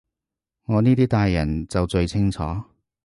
[0.65, 2.41] 我呢啲大人就最清楚